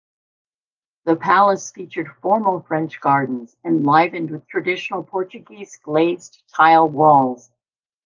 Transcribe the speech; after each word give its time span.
The 1.05 1.15
palace 1.15 1.69
featured 1.69 2.07
formal 2.23 2.61
French 2.61 2.99
gardens 2.99 3.55
enlivened 3.63 4.31
with 4.31 4.47
traditional 4.47 5.03
Portuguese 5.03 5.77
glazed 5.77 6.41
tile 6.51 6.89
walls. 6.89 7.51